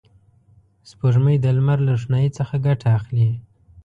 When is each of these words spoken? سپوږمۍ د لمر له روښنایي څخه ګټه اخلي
سپوږمۍ 0.89 1.35
د 1.41 1.45
لمر 1.57 1.77
له 1.85 1.91
روښنایي 1.97 2.29
څخه 2.37 2.55
ګټه 2.67 2.87
اخلي 2.99 3.29